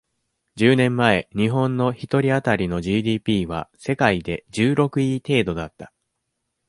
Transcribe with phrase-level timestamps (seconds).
[0.55, 5.93] 十年前、日本の一人当たりの ＧＤＰ は、世界で、十六位程度だった。